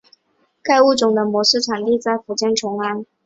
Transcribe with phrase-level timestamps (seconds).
[0.63, 3.05] 该物种的模式产地在福建崇安。